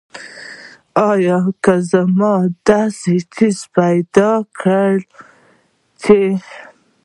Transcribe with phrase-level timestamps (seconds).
[1.09, 1.75] آیا که
[2.17, 4.91] موږ داسې څیز پیدا کړ
[6.01, 6.19] چې.